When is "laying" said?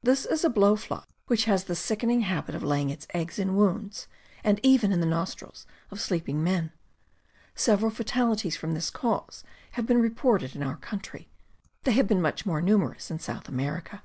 2.62-2.88